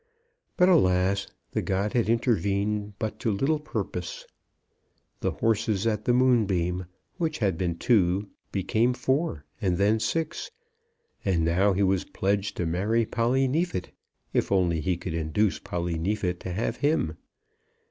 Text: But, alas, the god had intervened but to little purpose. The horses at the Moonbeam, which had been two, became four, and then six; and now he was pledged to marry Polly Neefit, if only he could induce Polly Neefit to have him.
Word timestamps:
But, 0.57 0.67
alas, 0.67 1.27
the 1.51 1.61
god 1.61 1.93
had 1.93 2.09
intervened 2.09 2.93
but 2.97 3.19
to 3.19 3.29
little 3.29 3.59
purpose. 3.59 4.25
The 5.19 5.29
horses 5.29 5.85
at 5.85 6.05
the 6.05 6.11
Moonbeam, 6.13 6.87
which 7.17 7.37
had 7.37 7.55
been 7.55 7.75
two, 7.77 8.27
became 8.51 8.95
four, 8.95 9.45
and 9.61 9.77
then 9.77 9.99
six; 9.99 10.49
and 11.23 11.45
now 11.45 11.73
he 11.73 11.83
was 11.83 12.03
pledged 12.03 12.57
to 12.57 12.65
marry 12.65 13.05
Polly 13.05 13.47
Neefit, 13.47 13.91
if 14.33 14.51
only 14.51 14.81
he 14.81 14.97
could 14.97 15.13
induce 15.13 15.59
Polly 15.59 15.99
Neefit 15.99 16.39
to 16.39 16.51
have 16.51 16.77
him. 16.77 17.15